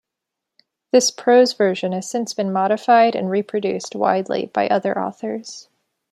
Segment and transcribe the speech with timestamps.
[0.91, 5.69] This prose version has since been modified and reproduced widely by other authors.